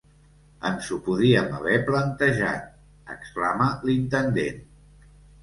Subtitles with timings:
[0.69, 2.65] Ens ho podíem haver plantejat
[3.17, 4.61] —exclama l'intendent.